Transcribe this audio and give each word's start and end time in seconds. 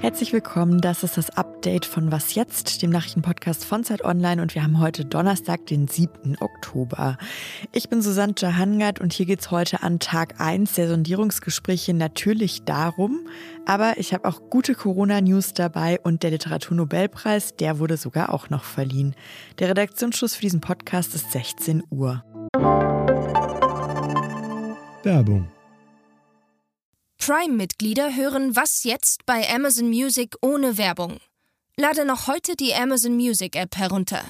Herzlich 0.00 0.32
willkommen, 0.32 0.80
das 0.80 1.02
ist 1.02 1.16
das 1.16 1.30
Update 1.30 1.86
von 1.86 2.12
Was 2.12 2.36
jetzt, 2.36 2.82
dem 2.82 2.90
Nachrichtenpodcast 2.90 3.64
von 3.64 3.82
Zeit 3.82 4.04
Online 4.04 4.40
und 4.40 4.54
wir 4.54 4.62
haben 4.62 4.78
heute 4.78 5.04
Donnerstag, 5.04 5.66
den 5.66 5.88
7. 5.88 6.36
Oktober. 6.38 7.18
Ich 7.72 7.88
bin 7.88 8.00
Susanne 8.00 8.34
Jahangard 8.38 9.00
und 9.00 9.12
hier 9.12 9.26
geht 9.26 9.40
es 9.40 9.50
heute 9.50 9.82
an 9.82 9.98
Tag 9.98 10.40
1 10.40 10.74
der 10.74 10.88
Sondierungsgespräche 10.88 11.94
natürlich 11.94 12.62
darum, 12.62 13.26
aber 13.66 13.94
ich 13.96 14.14
habe 14.14 14.28
auch 14.28 14.50
gute 14.50 14.76
Corona-News 14.76 15.52
dabei 15.52 15.98
und 16.00 16.22
der 16.22 16.30
Literaturnobelpreis, 16.30 17.56
der 17.56 17.80
wurde 17.80 17.96
sogar 17.96 18.32
auch 18.32 18.50
noch 18.50 18.62
verliehen. 18.62 19.16
Der 19.58 19.68
Redaktionsschluss 19.68 20.36
für 20.36 20.42
diesen 20.42 20.60
Podcast 20.60 21.16
ist 21.16 21.32
16 21.32 21.82
Uhr. 21.90 22.22
Werbung 25.04 25.48
Prime-Mitglieder 27.18 28.14
hören 28.14 28.54
Was 28.54 28.84
jetzt 28.84 29.26
bei 29.26 29.48
Amazon 29.48 29.88
Music 29.88 30.36
ohne 30.42 30.78
Werbung. 30.78 31.18
Lade 31.76 32.04
noch 32.04 32.26
heute 32.26 32.56
die 32.56 32.74
Amazon 32.74 33.16
Music 33.16 33.56
App 33.56 33.76
herunter. 33.76 34.22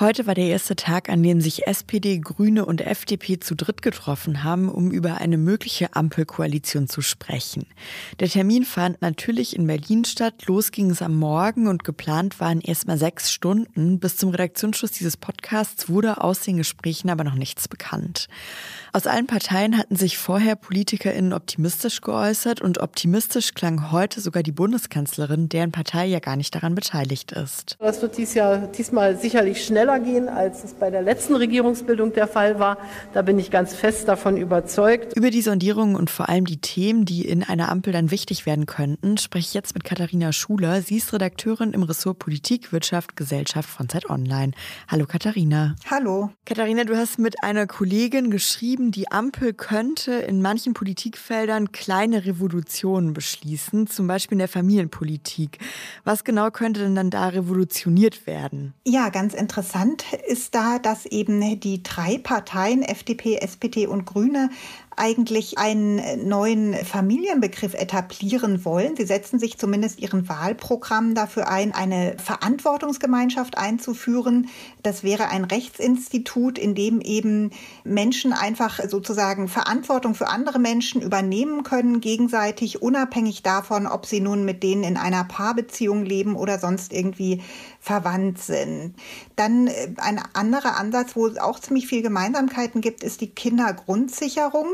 Heute 0.00 0.28
war 0.28 0.36
der 0.36 0.44
erste 0.44 0.76
Tag, 0.76 1.08
an 1.08 1.24
dem 1.24 1.40
sich 1.40 1.66
SPD, 1.66 2.20
Grüne 2.20 2.64
und 2.64 2.80
FDP 2.80 3.40
zu 3.40 3.56
dritt 3.56 3.82
getroffen 3.82 4.44
haben, 4.44 4.68
um 4.68 4.92
über 4.92 5.16
eine 5.16 5.38
mögliche 5.38 5.96
Ampelkoalition 5.96 6.86
zu 6.86 7.00
sprechen. 7.00 7.66
Der 8.20 8.28
Termin 8.28 8.64
fand 8.64 9.02
natürlich 9.02 9.56
in 9.56 9.66
Berlin 9.66 10.04
statt. 10.04 10.46
Los 10.46 10.70
ging 10.70 10.90
es 10.90 11.02
am 11.02 11.16
Morgen 11.16 11.66
und 11.66 11.82
geplant 11.82 12.38
waren 12.38 12.60
erstmal 12.60 12.96
sechs 12.96 13.32
Stunden. 13.32 13.98
Bis 13.98 14.16
zum 14.16 14.30
Redaktionsschluss 14.30 14.92
dieses 14.92 15.16
Podcasts 15.16 15.88
wurde 15.88 16.22
aus 16.22 16.42
den 16.42 16.58
Gesprächen 16.58 17.10
aber 17.10 17.24
noch 17.24 17.34
nichts 17.34 17.66
bekannt. 17.66 18.28
Aus 18.92 19.08
allen 19.08 19.26
Parteien 19.26 19.76
hatten 19.76 19.96
sich 19.96 20.16
vorher 20.16 20.54
PolitikerInnen 20.54 21.32
optimistisch 21.32 22.02
geäußert 22.02 22.60
und 22.60 22.78
optimistisch 22.78 23.52
klang 23.52 23.90
heute 23.90 24.20
sogar 24.20 24.44
die 24.44 24.52
Bundeskanzlerin, 24.52 25.48
deren 25.48 25.72
Partei 25.72 26.06
ja 26.06 26.20
gar 26.20 26.36
nicht 26.36 26.54
daran 26.54 26.76
beteiligt 26.76 27.32
ist. 27.32 27.76
Das 27.80 28.00
wird 28.00 28.16
dies 28.16 28.34
Jahr, 28.34 28.68
diesmal 28.68 29.18
sicherlich 29.18 29.64
schneller 29.64 29.87
schneller 29.88 30.00
gehen, 30.00 30.28
als 30.28 30.64
es 30.64 30.74
bei 30.74 30.90
der 30.90 31.02
letzten 31.02 31.34
Regierungsbildung 31.34 32.12
der 32.12 32.28
Fall 32.28 32.58
war. 32.58 32.76
Da 33.14 33.22
bin 33.22 33.38
ich 33.38 33.50
ganz 33.50 33.74
fest 33.74 34.06
davon 34.06 34.36
überzeugt. 34.36 35.16
Über 35.16 35.30
die 35.30 35.40
Sondierungen 35.40 35.96
und 35.96 36.10
vor 36.10 36.28
allem 36.28 36.44
die 36.44 36.60
Themen, 36.60 37.04
die 37.06 37.26
in 37.26 37.42
einer 37.42 37.70
Ampel 37.70 37.92
dann 37.92 38.10
wichtig 38.10 38.44
werden 38.44 38.66
könnten, 38.66 39.16
spreche 39.16 39.46
ich 39.48 39.54
jetzt 39.54 39.74
mit 39.74 39.84
Katharina 39.84 40.32
Schuler. 40.32 40.82
Sie 40.82 40.96
ist 40.96 41.12
Redakteurin 41.12 41.72
im 41.72 41.82
Ressort 41.82 42.18
Politik, 42.18 42.72
Wirtschaft, 42.72 43.16
Gesellschaft 43.16 43.68
von 43.68 43.88
Zeit 43.88 44.10
Online. 44.10 44.52
Hallo 44.88 45.06
Katharina. 45.06 45.74
Hallo. 45.90 46.30
Katharina, 46.44 46.84
du 46.84 46.96
hast 46.96 47.18
mit 47.18 47.42
einer 47.42 47.66
Kollegin 47.66 48.30
geschrieben, 48.30 48.90
die 48.90 49.10
Ampel 49.10 49.54
könnte 49.54 50.12
in 50.12 50.42
manchen 50.42 50.74
Politikfeldern 50.74 51.72
kleine 51.72 52.26
Revolutionen 52.26 53.14
beschließen, 53.14 53.86
zum 53.86 54.06
Beispiel 54.06 54.34
in 54.34 54.40
der 54.40 54.48
Familienpolitik. 54.48 55.58
Was 56.04 56.24
genau 56.24 56.50
könnte 56.50 56.80
denn 56.80 56.94
dann 56.94 57.10
da 57.10 57.28
revolutioniert 57.28 58.26
werden? 58.26 58.74
Ja, 58.86 59.08
ganz 59.08 59.32
interessant 59.32 59.77
Interessant 59.78 60.04
ist 60.26 60.54
da, 60.56 60.78
dass 60.80 61.06
eben 61.06 61.60
die 61.60 61.82
drei 61.84 62.18
Parteien, 62.18 62.82
FDP, 62.82 63.36
SPD 63.36 63.86
und 63.86 64.06
Grüne, 64.06 64.50
eigentlich 64.98 65.58
einen 65.58 66.28
neuen 66.28 66.74
Familienbegriff 66.74 67.74
etablieren 67.74 68.64
wollen. 68.64 68.96
Sie 68.96 69.06
setzen 69.06 69.38
sich 69.38 69.56
zumindest 69.56 70.00
ihren 70.00 70.28
Wahlprogramm 70.28 71.14
dafür 71.14 71.48
ein, 71.48 71.72
eine 71.72 72.16
Verantwortungsgemeinschaft 72.18 73.56
einzuführen. 73.56 74.48
Das 74.82 75.04
wäre 75.04 75.28
ein 75.28 75.44
Rechtsinstitut, 75.44 76.58
in 76.58 76.74
dem 76.74 77.00
eben 77.00 77.52
Menschen 77.84 78.32
einfach 78.32 78.80
sozusagen 78.88 79.46
Verantwortung 79.46 80.14
für 80.14 80.28
andere 80.28 80.58
Menschen 80.58 81.00
übernehmen 81.00 81.62
können, 81.62 82.00
gegenseitig, 82.00 82.82
unabhängig 82.82 83.42
davon, 83.42 83.86
ob 83.86 84.04
sie 84.04 84.20
nun 84.20 84.44
mit 84.44 84.62
denen 84.64 84.82
in 84.82 84.96
einer 84.96 85.22
Paarbeziehung 85.24 86.04
leben 86.04 86.34
oder 86.34 86.58
sonst 86.58 86.92
irgendwie 86.92 87.42
verwandt 87.88 88.38
sind. 88.38 88.94
Dann 89.36 89.66
äh, 89.66 89.88
ein 89.96 90.20
anderer 90.34 90.76
Ansatz, 90.76 91.16
wo 91.16 91.26
es 91.26 91.38
auch 91.38 91.58
ziemlich 91.58 91.86
viel 91.86 92.02
Gemeinsamkeiten 92.02 92.82
gibt, 92.82 93.02
ist 93.02 93.22
die 93.22 93.30
Kindergrundsicherung. 93.30 94.66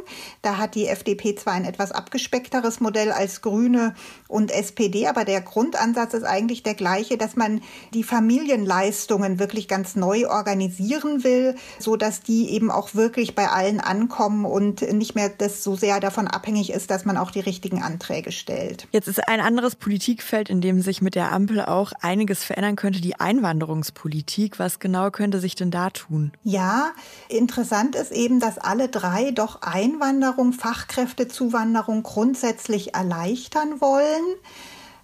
Da 0.43 0.59
hat 0.59 0.75
die 0.75 0.89
FDP 0.89 1.37
zwar 1.37 1.53
ein 1.53 1.65
etwas 1.65 1.93
abgespeckteres 1.93 2.81
Modell 2.81 3.13
als 3.13 3.41
Grüne 3.41 3.95
und 4.27 4.51
SPD, 4.51 5.07
aber 5.07 5.25
der 5.25 5.43
Grundansatz 5.43 6.15
ist 6.15 6.25
eigentlich 6.25 6.65
der 6.65 6.75
gleiche, 6.75 7.17
dass 7.17 7.37
man 7.37 7.63
die 7.93 8.03
Familienleistungen 8.03 9.39
wirklich 9.39 9.69
ganz 9.69 9.95
neu 9.95 10.29
organisieren 10.29 11.23
will, 11.23 11.55
so 11.79 11.95
dass 11.95 12.21
die 12.21 12.51
eben 12.51 12.73
auch 12.73 12.97
wirklich 12.97 13.37
bei 13.37 13.49
allen 13.49 13.79
ankommen 13.79 14.45
und 14.45 14.83
nicht 14.93 15.15
mehr 15.15 15.29
das 15.29 15.63
so 15.63 15.77
sehr 15.77 16.01
davon 16.01 16.27
abhängig 16.27 16.73
ist, 16.73 16.91
dass 16.91 17.05
man 17.05 17.17
auch 17.17 17.31
die 17.31 17.41
richtigen 17.41 17.81
Anträge 17.81 18.33
stellt. 18.33 18.89
Jetzt 18.91 19.07
ist 19.07 19.29
ein 19.29 19.41
anderes 19.41 19.77
Politikfeld, 19.77 20.51
in 20.51 20.61
dem 20.61 20.81
sich 20.81 21.01
mit 21.01 21.15
der 21.15 21.31
Ampel 21.31 21.61
auch 21.61 21.93
einiges 22.01 22.43
verändern 22.43 22.75
könnte, 22.75 23.04
die 23.05 23.21
Einwanderungspolitik. 23.21 24.59
Was 24.59 24.81
genau 24.81 25.11
könnte 25.11 25.39
sich 25.39 25.55
denn 25.55 25.71
da 25.71 25.91
tun? 25.91 26.33
Ja, 26.43 26.93
interessant 27.29 27.95
ist 27.95 28.11
eben, 28.11 28.41
dass 28.41 28.59
alle 28.59 28.89
drei 28.89 29.31
doch 29.31 29.63
Einwanderung 29.63 30.25
Zuwanderung, 30.35 30.53
Fachkräftezuwanderung 30.53 32.03
grundsätzlich 32.03 32.95
erleichtern 32.95 33.81
wollen. 33.81 34.37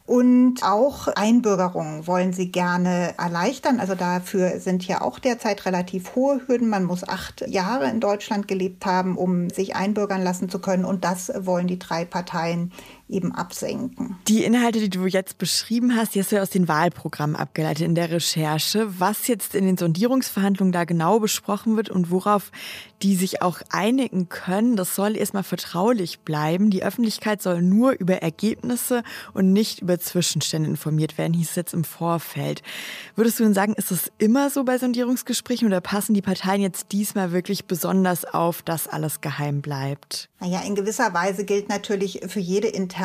Und 0.07 0.65
auch 0.65 1.07
Einbürgerung 1.07 2.09
wollen 2.09 2.33
sie 2.33 2.51
gerne 2.51 3.15
erleichtern. 3.17 3.79
Also 3.79 3.95
dafür 3.95 4.59
sind 4.59 4.85
ja 4.85 5.03
auch 5.03 5.21
derzeit 5.21 5.67
relativ 5.67 6.17
hohe 6.17 6.41
Hürden. 6.47 6.69
Man 6.69 6.83
muss 6.85 7.09
acht 7.09 7.47
Jahre 7.47 7.89
in 7.89 8.01
Deutschland 8.01 8.49
gelebt 8.49 8.87
haben, 8.87 9.17
um 9.17 9.51
sich 9.51 9.77
einbürgern 9.77 10.23
lassen 10.23 10.49
zu 10.49 10.59
können. 10.59 10.85
Und 10.85 11.05
das 11.05 11.31
wollen 11.39 11.69
die 11.69 11.79
drei 11.79 12.05
Parteien 12.05 12.73
eben 13.11 13.35
absenken. 13.35 14.17
Die 14.29 14.45
Inhalte, 14.45 14.81
die 14.81 14.91
du 14.91 15.07
jetzt 15.07 15.39
beschrieben 15.39 15.97
hast, 15.97 16.15
die 16.15 16.21
hast 16.21 16.33
du 16.33 16.37
ja 16.37 16.43
aus 16.43 16.51
den 16.51 16.69
Wahlprogrammen 16.69 17.37
abgeleitet 17.37 17.85
in 17.85 17.95
der 17.95 18.11
Recherche. 18.11 18.89
Was 18.99 19.27
jetzt 19.27 19.55
in 19.55 19.67
den 19.67 19.77
Sondierungsverhandlungen 19.77 20.73
da 20.73 20.85
genau 20.85 21.19
besprochen 21.21 21.77
wird 21.77 21.91
und 21.91 22.11
worauf 22.11 22.51
die 23.03 23.17
sich 23.17 23.43
auch 23.43 23.61
einigen 23.71 24.29
können, 24.29 24.77
das 24.77 24.95
soll 24.95 25.17
erstmal 25.17 25.43
vertraulich 25.43 26.21
bleiben. 26.21 26.71
Die 26.71 26.83
Öffentlichkeit 26.83 27.43
soll 27.43 27.63
nur 27.63 27.93
über 27.93 28.17
Ergebnisse 28.17 29.03
und 29.33 29.53
nicht 29.53 29.81
über 29.81 29.99
Zwischenstände 29.99 30.69
informiert 30.69 31.19
werden, 31.19 31.33
hieß 31.33 31.51
es 31.51 31.57
jetzt 31.57 31.75
im 31.75 31.85
Vorfeld. 31.85 32.63
Würdest 33.17 33.41
du 33.41 33.45
denn 33.45 33.55
sagen, 33.55 33.75
ist 33.75 33.91
das 33.91 34.13
immer 34.19 34.51
so 34.51 34.65
bei 34.65 34.79
Sondierungsgesprächen 34.79 35.67
oder 35.67 35.81
passen 35.81 36.15
die 36.15 36.23
Parteien 36.23 36.61
jetzt 36.61 36.93
diesmal 36.93 37.33
wirklich 37.33 37.65
besonders 37.65 38.25
auf, 38.25 38.63
dass 38.63 38.87
alles 38.87 39.21
geheim 39.21 39.63
bleibt? 39.63 40.29
Naja, 40.41 40.61
in 40.61 40.75
gewisser 40.75 41.13
Weise 41.13 41.45
gilt 41.45 41.69
natürlich 41.69 42.21
für 42.29 42.41
jede 42.41 42.69
interne 42.69 43.00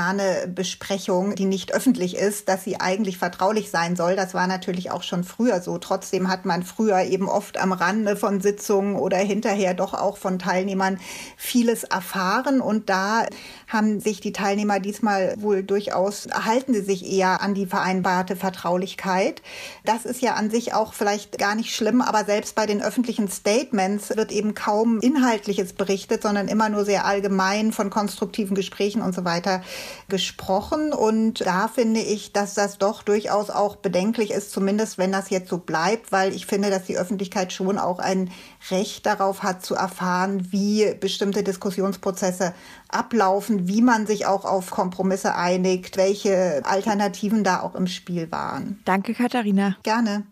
Besprechung, 0.47 1.35
die 1.35 1.45
nicht 1.45 1.73
öffentlich 1.73 2.15
ist, 2.15 2.49
dass 2.49 2.63
sie 2.63 2.79
eigentlich 2.79 3.17
vertraulich 3.17 3.71
sein 3.71 3.95
soll. 3.95 4.15
Das 4.15 4.33
war 4.33 4.45
natürlich 4.45 4.91
auch 4.91 5.03
schon 5.03 5.23
früher 5.23 5.61
so. 5.61 5.77
Trotzdem 5.77 6.27
hat 6.29 6.45
man 6.45 6.63
früher 6.63 7.01
eben 7.03 7.29
oft 7.29 7.57
am 7.57 7.71
Rande 7.71 8.15
von 8.15 8.41
Sitzungen 8.41 8.95
oder 8.95 9.17
hinterher 9.17 9.73
doch 9.73 9.93
auch 9.93 10.17
von 10.17 10.37
Teilnehmern 10.37 10.99
vieles 11.37 11.83
erfahren. 11.83 12.61
Und 12.61 12.89
da 12.89 13.25
haben 13.67 13.99
sich 13.99 14.19
die 14.19 14.33
Teilnehmer 14.33 14.79
diesmal 14.79 15.35
wohl 15.37 15.63
durchaus, 15.63 16.27
halten 16.31 16.73
sie 16.73 16.81
sich 16.81 17.09
eher 17.09 17.41
an 17.41 17.53
die 17.53 17.65
vereinbarte 17.65 18.35
Vertraulichkeit. 18.35 19.41
Das 19.85 20.05
ist 20.05 20.21
ja 20.21 20.33
an 20.33 20.49
sich 20.49 20.73
auch 20.73 20.93
vielleicht 20.93 21.37
gar 21.37 21.55
nicht 21.55 21.73
schlimm, 21.73 22.01
aber 22.01 22.25
selbst 22.25 22.55
bei 22.55 22.65
den 22.65 22.81
öffentlichen 22.81 23.29
Statements 23.29 24.15
wird 24.15 24.31
eben 24.31 24.53
kaum 24.53 24.99
Inhaltliches 24.99 25.73
berichtet, 25.73 26.21
sondern 26.21 26.47
immer 26.47 26.69
nur 26.69 26.85
sehr 26.85 27.05
allgemein 27.05 27.71
von 27.71 27.89
konstruktiven 27.89 28.55
Gesprächen 28.55 29.01
und 29.01 29.15
so 29.15 29.23
weiter 29.23 29.61
gesprochen. 30.07 30.93
Und 30.93 31.45
da 31.45 31.67
finde 31.67 31.99
ich, 31.99 32.33
dass 32.33 32.53
das 32.53 32.77
doch 32.77 33.03
durchaus 33.03 33.49
auch 33.49 33.75
bedenklich 33.77 34.31
ist, 34.31 34.51
zumindest 34.51 34.97
wenn 34.97 35.11
das 35.11 35.29
jetzt 35.29 35.49
so 35.49 35.57
bleibt, 35.57 36.11
weil 36.11 36.33
ich 36.33 36.45
finde, 36.45 36.69
dass 36.69 36.83
die 36.83 36.97
Öffentlichkeit 36.97 37.53
schon 37.53 37.77
auch 37.77 37.99
ein 37.99 38.31
Recht 38.71 39.05
darauf 39.05 39.43
hat 39.43 39.65
zu 39.65 39.75
erfahren, 39.75 40.47
wie 40.51 40.93
bestimmte 40.99 41.43
Diskussionsprozesse 41.43 42.53
ablaufen, 42.89 43.67
wie 43.67 43.81
man 43.81 44.07
sich 44.07 44.25
auch 44.25 44.45
auf 44.45 44.71
Kompromisse 44.71 45.35
einigt, 45.35 45.97
welche 45.97 46.61
Alternativen 46.65 47.43
da 47.43 47.61
auch 47.61 47.75
im 47.75 47.87
Spiel 47.87 48.31
waren. 48.31 48.79
Danke, 48.85 49.13
Katharina. 49.13 49.77
Gerne. 49.83 50.23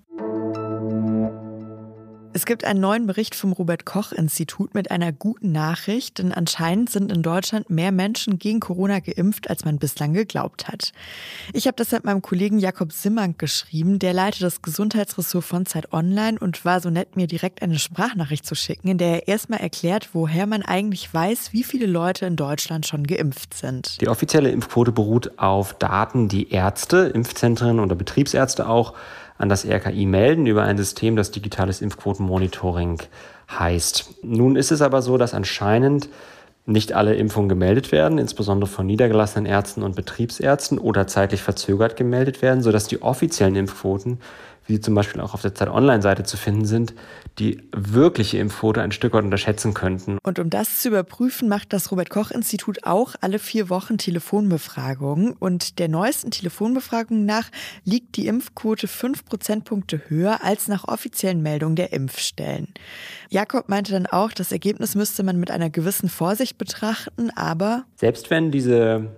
Es 2.36 2.48
gibt 2.48 2.66
einen 2.66 2.82
neuen 2.82 3.06
Bericht 3.06 3.36
vom 3.36 3.54
Robert 3.54 3.86
Koch 3.86 4.12
Institut 4.12 4.74
mit 4.74 4.90
einer 4.90 5.12
guten 5.12 5.52
Nachricht, 5.52 6.18
denn 6.18 6.32
anscheinend 6.34 6.90
sind 6.90 7.12
in 7.12 7.22
Deutschland 7.22 7.70
mehr 7.70 7.92
Menschen 7.92 8.40
gegen 8.40 8.60
Corona 8.60 9.02
geimpft, 9.02 9.52
als 9.52 9.66
man 9.66 9.78
bislang 9.78 10.14
geglaubt 10.14 10.68
hat. 10.68 10.94
Ich 11.54 11.68
habe 11.68 11.76
das 11.76 11.92
mit 11.92 12.06
meinem 12.06 12.24
Kollegen 12.24 12.58
Jakob 12.58 12.92
Simmank 12.92 13.38
geschrieben, 13.38 14.00
der 14.00 14.14
leitet 14.14 14.42
das 14.42 14.64
Gesundheitsressort 14.64 15.44
von 15.44 15.68
Zeit 15.68 15.94
Online 15.94 16.40
und 16.40 16.66
war 16.66 16.82
so 16.82 16.90
nett, 16.90 17.16
mir 17.16 17.28
direkt 17.28 17.62
eine 17.62 17.78
Sprachnachricht 17.78 18.48
zu 18.48 18.56
schicken, 18.56 18.88
in 18.88 18.98
der 18.98 19.10
er 19.10 19.28
erstmal 19.28 19.60
erklärt, 19.60 20.10
woher 20.14 20.48
man 20.48 20.64
eigentlich 20.64 21.14
weiß, 21.14 21.54
wie 21.54 21.64
viele 21.64 21.86
Leute 21.86 22.26
in 22.26 22.36
Deutschland 22.36 22.88
schon 22.88 23.06
geimpft 23.06 23.54
sind. 23.54 24.02
Die 24.02 24.10
offizielle 24.10 24.50
Impfquote 24.50 24.92
beruht 24.92 25.38
auf 25.38 25.76
Daten, 25.76 26.30
die 26.30 26.50
Ärzte, 26.50 27.12
Impfzentren 27.14 27.80
oder 27.80 27.94
Betriebsärzte 27.94 28.68
auch 28.68 28.96
an 29.44 29.50
das 29.50 29.66
RKI 29.66 30.06
melden 30.06 30.48
über 30.48 30.64
ein 30.64 30.78
System, 30.78 31.16
das 31.18 31.30
digitales 31.30 31.82
Impfquotenmonitoring 31.82 33.00
heißt. 33.52 34.24
Nun 34.24 34.56
ist 34.56 34.72
es 34.72 34.82
aber 34.82 35.02
so, 35.02 35.18
dass 35.18 35.34
anscheinend 35.34 36.08
nicht 36.66 36.94
alle 36.94 37.16
Impfungen 37.16 37.50
gemeldet 37.50 37.92
werden, 37.92 38.20
insbesondere 38.20 38.70
von 38.70 38.86
niedergelassenen 38.86 39.46
Ärzten 39.46 39.84
und 39.84 39.98
Betriebsärzten 39.98 40.78
oder 40.78 41.08
zeitlich 41.08 41.42
verzögert 41.42 41.98
gemeldet 41.98 42.42
werden, 42.42 42.64
sodass 42.64 42.88
die 42.88 43.02
offiziellen 43.02 43.58
Impfquoten 43.58 44.20
wie 44.66 44.74
sie 44.74 44.82
zum 44.82 44.96
Beispiel 44.96 45.22
auch 45.22 45.34
auf 45.34 45.42
der 45.42 45.56
Zeit 45.56 45.70
Online-Seite 45.70 46.24
zu 46.24 46.38
finden 46.38 46.66
sind, 46.66 46.94
die 47.40 47.62
wirkliche 47.76 48.38
Impfquote 48.38 48.82
ein 48.82 48.92
Stück 48.92 49.14
weit 49.14 49.24
unterschätzen 49.24 49.74
könnten. 49.74 50.18
Und 50.24 50.40
um 50.40 50.50
das 50.50 50.82
zu 50.82 50.90
überprüfen, 50.90 51.50
macht 51.50 51.74
das 51.74 51.92
Robert-Koch-Institut 51.92 52.84
auch 52.84 53.16
alle 53.22 53.40
vier 53.40 53.70
Wochen 53.70 53.98
Telefonbefragungen. 53.98 55.34
Und 55.34 55.80
der 55.80 55.88
neuesten 55.88 56.32
Telefonbefragung 56.32 57.26
nach 57.26 57.50
liegt 57.84 58.18
die 58.18 58.28
Impfquote 58.28 58.88
fünf 58.88 59.26
Prozentpunkte 59.26 60.02
höher 60.10 60.44
als 60.44 60.68
nach 60.68 60.88
offiziellen 60.88 61.42
Meldungen 61.42 61.76
der 61.76 61.92
Impfstellen. 61.94 62.68
Jakob 63.30 63.70
meinte 63.70 63.92
dann 63.94 64.06
auch, 64.06 64.32
das 64.32 64.52
Ergebnis 64.52 64.96
müsste 64.96 65.24
man 65.24 65.40
mit 65.40 65.50
einer 65.50 65.70
gewissen 65.70 66.10
Vorsicht 66.10 66.58
betrachten, 66.58 67.32
aber 67.36 67.86
selbst 67.96 68.30
wenn 68.30 68.52
diese 68.52 69.10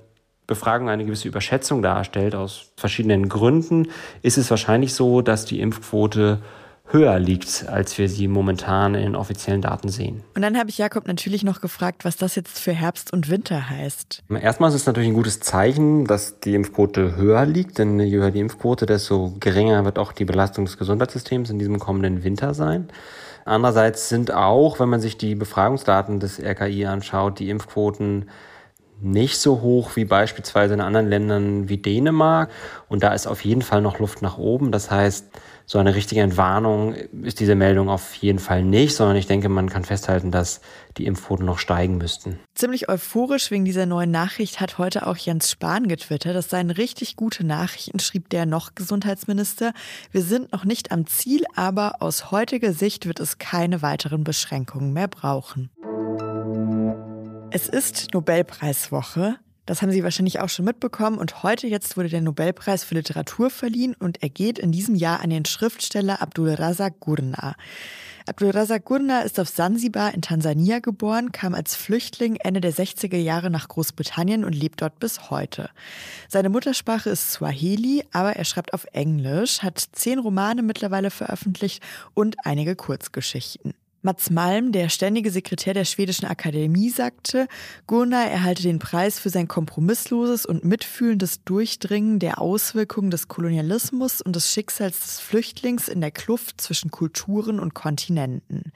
Befragung 0.48 0.90
eine 0.90 1.06
gewisse 1.06 1.28
Überschätzung 1.28 1.82
darstellt 1.82 2.36
aus 2.36 2.72
verschiedenen 2.78 3.30
Gründen, 3.30 3.88
ist 4.22 4.38
es 4.38 4.50
wahrscheinlich 4.50 4.94
so, 4.94 5.22
dass 5.22 5.46
die 5.46 5.60
Impfquote 5.62 6.42
höher 6.88 7.18
liegt, 7.18 7.66
als 7.68 7.98
wir 7.98 8.08
sie 8.08 8.28
momentan 8.28 8.94
in 8.94 9.16
offiziellen 9.16 9.62
Daten 9.62 9.90
sehen. 9.90 10.24
Und 10.36 10.44
dann 10.44 10.58
habe 10.58 10.70
ich 10.70 10.78
Jakob 10.78 11.08
natürlich 11.08 11.44
noch 11.44 11.60
gefragt, 11.62 12.06
was 12.06 12.16
das 12.16 12.36
jetzt 12.36 12.60
für 12.60 12.74
Herbst 12.74 13.12
und 13.12 13.30
Winter 13.30 13.70
heißt. 13.70 14.24
Erstmal 14.30 14.70
ist 14.70 14.76
es 14.76 14.86
natürlich 14.86 15.10
ein 15.10 15.16
gutes 15.16 15.40
Zeichen, 15.40 16.06
dass 16.06 16.40
die 16.40 16.54
Impfquote 16.54 17.16
höher 17.16 17.46
liegt, 17.46 17.80
denn 17.80 18.00
je 18.00 18.18
höher 18.18 18.32
die 18.32 18.40
Impfquote, 18.40 18.86
desto 18.86 19.34
geringer 19.40 19.84
wird 19.84 19.98
auch 19.98 20.12
die 20.12 20.26
Belastung 20.26 20.66
des 20.66 20.78
Gesundheitssystems 20.78 21.50
in 21.50 21.58
diesem 21.58 21.80
kommenden 21.80 22.24
Winter 22.24 22.54
sein. 22.54 22.90
Andererseits 23.46 24.10
sind 24.10 24.32
auch, 24.32 24.80
wenn 24.80 24.90
man 24.90 25.02
sich 25.02 25.18
die 25.18 25.36
Befragungsdaten 25.36 26.20
des 26.20 26.40
RKI 26.40 26.86
anschaut, 26.86 27.40
die 27.40 27.50
Impfquoten 27.50 28.30
nicht 29.02 29.38
so 29.38 29.62
hoch 29.62 29.96
wie 29.96 30.06
beispielsweise 30.06 30.74
in 30.74 30.82
anderen 30.82 31.08
Ländern 31.08 31.70
wie 31.70 31.78
Dänemark. 31.78 32.50
Und 32.88 33.04
da 33.04 33.14
ist 33.14 33.28
auf 33.28 33.44
jeden 33.44 33.62
Fall 33.62 33.82
noch 33.82 34.00
Luft 34.00 34.22
nach 34.22 34.38
oben. 34.38 34.72
Das 34.72 34.92
heißt, 34.92 35.26
so 35.68 35.80
eine 35.80 35.96
richtige 35.96 36.22
Entwarnung 36.22 36.94
ist 37.24 37.40
diese 37.40 37.56
Meldung 37.56 37.90
auf 37.90 38.14
jeden 38.16 38.38
Fall 38.38 38.64
nicht, 38.64 38.96
sondern 38.96 39.16
ich 39.18 39.26
denke, 39.26 39.50
man 39.50 39.70
kann 39.70 39.84
festhalten, 39.84 40.30
dass 40.30 40.62
die 40.98 41.08
Impfquoten 41.08 41.46
noch 41.46 41.58
steigen 41.58 41.98
müssten. 41.98 42.40
Ziemlich 42.54 42.88
euphorisch 42.88 43.50
wegen 43.50 43.66
dieser 43.66 43.88
neuen 43.88 44.12
Nachricht 44.12 44.62
hat 44.62 44.78
heute 44.78 45.08
auch 45.08 45.18
Jens 45.18 45.50
Spahn 45.50 45.88
getwittert. 45.88 46.36
Das 46.36 46.50
seien 46.50 46.70
richtig 46.70 47.16
gute 47.16 47.44
Nachrichten, 47.44 48.00
schrieb 48.00 48.30
der 48.30 48.46
noch 48.46 48.76
Gesundheitsminister. 48.76 49.74
Wir 50.12 50.22
sind 50.22 50.52
noch 50.52 50.66
nicht 50.66 50.92
am 50.92 51.08
Ziel, 51.08 51.46
aber 51.56 51.96
aus 52.00 52.30
heutiger 52.30 52.72
Sicht 52.72 53.08
wird 53.08 53.20
es 53.20 53.40
keine 53.40 53.82
weiteren 53.82 54.24
Beschränkungen 54.24 54.94
mehr 54.94 55.08
brauchen. 55.08 55.72
Es 57.56 57.70
ist 57.70 58.14
Nobelpreiswoche. 58.14 59.38
Das 59.66 59.82
haben 59.82 59.90
Sie 59.90 60.04
wahrscheinlich 60.04 60.42
auch 60.42 60.50
schon 60.50 60.66
mitbekommen. 60.66 61.18
Und 61.18 61.42
heute 61.42 61.68
jetzt 61.68 61.96
wurde 61.96 62.10
der 62.10 62.20
Nobelpreis 62.20 62.84
für 62.84 62.96
Literatur 62.96 63.50
verliehen 63.50 63.96
und 63.98 64.22
er 64.22 64.28
geht 64.28 64.60
in 64.60 64.74
diesem 64.74 64.94
Jahr 64.94 65.22
an 65.22 65.30
den 65.30 65.46
Schriftsteller 65.46 66.22
Abdul 66.22 66.50
Razak 66.50 67.00
Gurna. 67.00 67.56
Abdul 68.28 68.50
Razak 68.50 68.84
Gurna 68.84 69.22
ist 69.22 69.40
auf 69.40 69.48
Sansibar 69.48 70.14
in 70.14 70.22
Tansania 70.22 70.80
geboren, 70.80 71.32
kam 71.32 71.56
als 71.56 71.78
Flüchtling 71.78 72.36
Ende 72.44 72.60
der 72.60 72.74
60er 72.74 73.16
Jahre 73.16 73.50
nach 73.50 73.70
Großbritannien 73.70 74.44
und 74.44 74.52
lebt 74.52 74.82
dort 74.82 75.00
bis 75.00 75.30
heute. 75.30 75.70
Seine 76.28 76.50
Muttersprache 76.50 77.10
ist 77.10 77.32
Swahili, 77.32 78.04
aber 78.12 78.36
er 78.36 78.44
schreibt 78.44 78.74
auf 78.74 78.86
Englisch, 78.92 79.64
hat 79.64 79.82
zehn 79.94 80.20
Romane 80.20 80.62
mittlerweile 80.62 81.10
veröffentlicht 81.10 81.82
und 82.16 82.36
einige 82.44 82.76
Kurzgeschichten. 82.76 83.74
Mats 84.06 84.30
Malm, 84.30 84.72
der 84.72 84.90
ständige 84.90 85.32
Sekretär 85.32 85.74
der 85.74 85.84
Schwedischen 85.84 86.28
Akademie, 86.28 86.92
sagte, 86.92 87.48
Gurna 87.88 88.24
erhalte 88.24 88.62
den 88.62 88.78
Preis 88.78 89.18
für 89.18 89.32
sein 89.32 89.48
kompromissloses 89.48 90.46
und 90.46 90.64
mitfühlendes 90.64 91.44
Durchdringen 91.44 92.20
der 92.20 92.40
Auswirkungen 92.40 93.10
des 93.10 93.28
Kolonialismus 93.28 94.22
und 94.22 94.36
des 94.36 94.52
Schicksals 94.52 95.00
des 95.00 95.20
Flüchtlings 95.20 95.88
in 95.88 96.02
der 96.02 96.12
Kluft 96.12 96.62
zwischen 96.62 96.92
Kulturen 96.92 97.60
und 97.60 97.74
Kontinenten. 97.74 98.72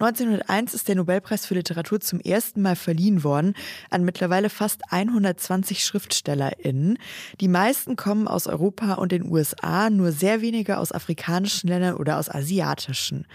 1901 0.00 0.74
ist 0.74 0.88
der 0.88 0.96
Nobelpreis 0.96 1.46
für 1.46 1.54
Literatur 1.54 2.00
zum 2.00 2.18
ersten 2.18 2.60
Mal 2.60 2.74
verliehen 2.74 3.22
worden 3.22 3.54
an 3.90 4.04
mittlerweile 4.04 4.50
fast 4.50 4.80
120 4.90 5.84
SchriftstellerInnen. 5.84 6.98
Die 7.40 7.46
meisten 7.46 7.94
kommen 7.94 8.26
aus 8.26 8.48
Europa 8.48 8.94
und 8.94 9.12
den 9.12 9.30
USA, 9.30 9.90
nur 9.90 10.10
sehr 10.10 10.40
wenige 10.40 10.78
aus 10.78 10.90
afrikanischen 10.90 11.68
Ländern 11.68 11.94
oder 11.94 12.18
aus 12.18 12.28
asiatischen. 12.28 13.28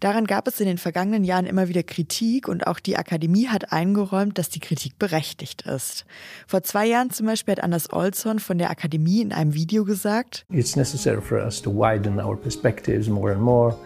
Daran 0.00 0.26
gab 0.26 0.46
es 0.46 0.60
in 0.60 0.66
den 0.66 0.75
vergangenen 0.78 1.24
Jahren 1.24 1.46
immer 1.46 1.68
wieder 1.68 1.82
Kritik 1.82 2.48
und 2.48 2.66
auch 2.66 2.80
die 2.80 2.96
Akademie 2.96 3.48
hat 3.48 3.72
eingeräumt, 3.72 4.38
dass 4.38 4.48
die 4.48 4.60
Kritik 4.60 4.98
berechtigt 4.98 5.62
ist. 5.62 6.04
Vor 6.46 6.62
zwei 6.62 6.86
Jahren 6.86 7.10
zum 7.10 7.26
Beispiel 7.26 7.52
hat 7.52 7.62
Anders 7.62 7.92
Olsson 7.92 8.38
von 8.38 8.58
der 8.58 8.70
Akademie 8.70 9.20
in 9.20 9.32
einem 9.32 9.54
Video 9.54 9.84
gesagt, 9.84 10.44
It's 10.50 10.76
necessary 10.76 11.20
for 11.20 11.38
us 11.38 11.60
to 11.62 11.70
widen 11.70 12.20
our 12.20 12.36
perspectives 12.36 13.08
more 13.08 13.32
and 13.32 13.42
more. 13.42 13.76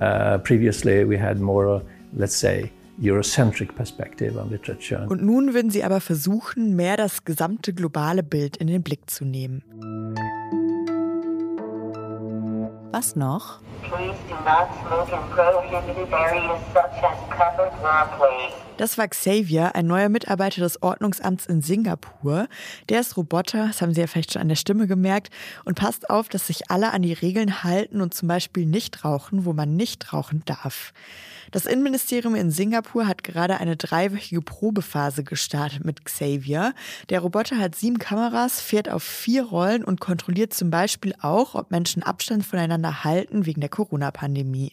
Uh, 0.00 0.38
previously 0.38 1.08
we 1.08 1.20
had 1.20 1.40
more, 1.40 1.82
let's 2.16 2.38
say, 2.38 2.70
Eurocentric 3.00 3.74
perspective 3.74 4.36
on 4.36 4.50
literature. 4.50 5.06
Und 5.08 5.22
nun 5.22 5.54
würden 5.54 5.70
sie 5.70 5.84
aber 5.84 6.00
versuchen, 6.00 6.74
mehr 6.74 6.96
das 6.96 7.24
gesamte 7.24 7.72
globale 7.72 8.22
Bild 8.22 8.56
in 8.56 8.66
den 8.66 8.82
Blick 8.82 9.08
zu 9.08 9.24
nehmen. 9.24 9.62
Was 12.90 13.16
noch? 13.16 13.58
Das 18.78 18.96
war 18.96 19.08
Xavier, 19.08 19.74
ein 19.74 19.88
neuer 19.88 20.08
Mitarbeiter 20.08 20.60
des 20.60 20.80
Ordnungsamts 20.84 21.46
in 21.46 21.62
Singapur. 21.62 22.46
Der 22.88 23.00
ist 23.00 23.16
Roboter, 23.16 23.66
das 23.66 23.82
haben 23.82 23.92
Sie 23.92 24.00
ja 24.00 24.06
vielleicht 24.06 24.32
schon 24.32 24.42
an 24.42 24.48
der 24.48 24.54
Stimme 24.54 24.86
gemerkt, 24.86 25.30
und 25.64 25.76
passt 25.76 26.08
auf, 26.08 26.28
dass 26.28 26.46
sich 26.46 26.70
alle 26.70 26.92
an 26.92 27.02
die 27.02 27.12
Regeln 27.12 27.64
halten 27.64 28.00
und 28.00 28.14
zum 28.14 28.28
Beispiel 28.28 28.66
nicht 28.66 29.04
rauchen, 29.04 29.44
wo 29.44 29.52
man 29.52 29.74
nicht 29.74 30.12
rauchen 30.12 30.44
darf. 30.44 30.92
Das 31.50 31.66
Innenministerium 31.66 32.36
in 32.36 32.52
Singapur 32.52 33.08
hat 33.08 33.24
gerade 33.24 33.58
eine 33.58 33.76
dreiwöchige 33.76 34.42
Probephase 34.42 35.24
gestartet 35.24 35.84
mit 35.84 36.04
Xavier. 36.04 36.72
Der 37.08 37.18
Roboter 37.18 37.58
hat 37.58 37.74
sieben 37.74 37.98
Kameras, 37.98 38.60
fährt 38.60 38.88
auf 38.88 39.02
vier 39.02 39.42
Rollen 39.42 39.82
und 39.82 39.98
kontrolliert 39.98 40.54
zum 40.54 40.70
Beispiel 40.70 41.14
auch, 41.20 41.56
ob 41.56 41.72
Menschen 41.72 42.04
Abstand 42.04 42.46
voneinander 42.46 43.02
halten 43.02 43.44
wegen 43.44 43.60
der 43.60 43.70
Corona-Pandemie. 43.70 44.70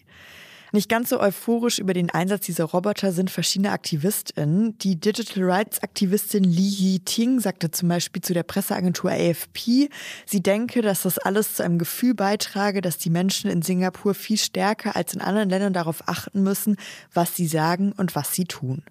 Nicht 0.75 0.89
ganz 0.89 1.07
so 1.07 1.21
euphorisch 1.21 1.79
über 1.79 1.93
den 1.93 2.09
Einsatz 2.09 2.47
dieser 2.47 2.65
Roboter 2.65 3.13
sind 3.13 3.31
verschiedene 3.31 3.71
AktivistInnen. 3.71 4.77
Die 4.79 4.99
Digital 4.99 5.49
Rights 5.49 5.81
Aktivistin 5.81 6.43
Li 6.43 6.67
Yi-Ting 6.67 7.39
sagte 7.39 7.71
zum 7.71 7.87
Beispiel 7.87 8.21
zu 8.21 8.33
der 8.33 8.43
Presseagentur 8.43 9.09
AFP, 9.09 9.87
sie 10.25 10.43
denke, 10.43 10.81
dass 10.81 11.03
das 11.03 11.17
alles 11.17 11.53
zu 11.53 11.63
einem 11.63 11.77
Gefühl 11.77 12.13
beitrage, 12.13 12.81
dass 12.81 12.97
die 12.97 13.09
Menschen 13.09 13.49
in 13.49 13.61
Singapur 13.61 14.13
viel 14.13 14.37
stärker 14.37 14.97
als 14.97 15.13
in 15.13 15.21
anderen 15.21 15.47
Ländern 15.47 15.71
darauf 15.71 16.09
achten 16.09 16.43
müssen, 16.43 16.75
was 17.13 17.37
sie 17.37 17.47
sagen 17.47 17.93
und 17.95 18.13
was 18.17 18.33
sie 18.33 18.43
tun. 18.43 18.83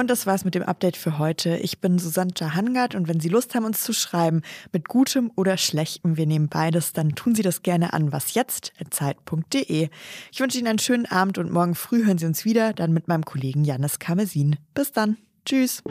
Und 0.00 0.08
das 0.08 0.24
war's 0.24 0.46
mit 0.46 0.54
dem 0.54 0.62
Update 0.62 0.96
für 0.96 1.18
heute. 1.18 1.58
Ich 1.58 1.82
bin 1.82 1.98
Susanne 1.98 2.32
Jahangard 2.34 2.94
und 2.94 3.06
wenn 3.06 3.20
Sie 3.20 3.28
Lust 3.28 3.54
haben, 3.54 3.66
uns 3.66 3.82
zu 3.82 3.92
schreiben, 3.92 4.40
mit 4.72 4.88
gutem 4.88 5.30
oder 5.36 5.58
schlechtem, 5.58 6.16
wir 6.16 6.24
nehmen 6.24 6.48
beides, 6.48 6.94
dann 6.94 7.14
tun 7.14 7.34
Sie 7.34 7.42
das 7.42 7.60
gerne 7.60 7.92
an 7.92 8.10
wasjetzt.zeit.de. 8.10 9.90
Ich 10.32 10.40
wünsche 10.40 10.56
Ihnen 10.56 10.68
einen 10.68 10.78
schönen 10.78 11.04
Abend 11.04 11.36
und 11.36 11.52
morgen 11.52 11.74
früh 11.74 12.06
hören 12.06 12.16
Sie 12.16 12.24
uns 12.24 12.46
wieder, 12.46 12.72
dann 12.72 12.94
mit 12.94 13.08
meinem 13.08 13.26
Kollegen 13.26 13.62
Janis 13.62 13.98
Kamesin. 13.98 14.56
Bis 14.72 14.90
dann. 14.90 15.18
Tschüss. 15.44 15.82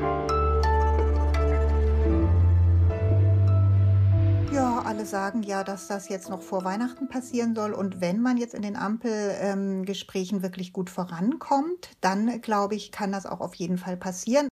Alle 5.00 5.08
sagen 5.08 5.44
ja, 5.44 5.63
dass 5.63 5.88
das 5.88 6.10
jetzt 6.10 6.29
noch 6.29 6.41
vor 6.41 6.65
Weihnachten 6.65 7.08
passieren 7.08 7.56
soll. 7.56 7.72
Und 7.72 8.01
wenn 8.01 8.22
man 8.22 8.36
jetzt 8.36 8.53
in 8.53 8.62
den 8.62 8.75
Ampelgesprächen 8.75 10.39
ähm, 10.39 10.44
wirklich 10.44 10.74
gut 10.74 10.89
vorankommt, 10.89 11.91
dann 12.01 12.41
glaube 12.41 12.75
ich, 12.75 12.91
kann 12.91 13.13
das 13.13 13.25
auch 13.25 13.39
auf 13.39 13.56
jeden 13.56 13.77
Fall 13.77 13.96
passieren. 13.96 14.48